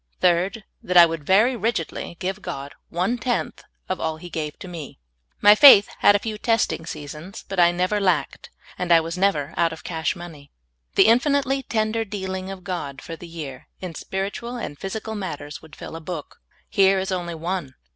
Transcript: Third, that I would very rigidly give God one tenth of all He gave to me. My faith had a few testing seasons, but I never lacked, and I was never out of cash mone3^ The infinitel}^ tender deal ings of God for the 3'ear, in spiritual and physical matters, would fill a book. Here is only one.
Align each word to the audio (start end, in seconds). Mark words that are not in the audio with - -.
Third, 0.19 0.63
that 0.81 0.97
I 0.97 1.05
would 1.05 1.23
very 1.27 1.55
rigidly 1.55 2.17
give 2.19 2.41
God 2.41 2.73
one 2.89 3.19
tenth 3.19 3.63
of 3.87 3.99
all 3.99 4.17
He 4.17 4.31
gave 4.31 4.57
to 4.57 4.67
me. 4.67 4.97
My 5.41 5.53
faith 5.53 5.89
had 5.99 6.15
a 6.15 6.25
few 6.25 6.39
testing 6.39 6.87
seasons, 6.87 7.45
but 7.47 7.59
I 7.59 7.71
never 7.71 7.99
lacked, 7.99 8.49
and 8.79 8.91
I 8.91 8.99
was 8.99 9.15
never 9.15 9.53
out 9.57 9.71
of 9.71 9.83
cash 9.83 10.15
mone3^ 10.15 10.49
The 10.95 11.05
infinitel}^ 11.05 11.63
tender 11.69 12.03
deal 12.03 12.33
ings 12.33 12.49
of 12.49 12.63
God 12.63 12.99
for 12.99 13.15
the 13.15 13.31
3'ear, 13.31 13.65
in 13.79 13.93
spiritual 13.93 14.55
and 14.57 14.75
physical 14.79 15.13
matters, 15.13 15.61
would 15.61 15.75
fill 15.75 15.95
a 15.95 16.01
book. 16.01 16.39
Here 16.67 16.97
is 16.97 17.11
only 17.11 17.35
one. 17.35 17.75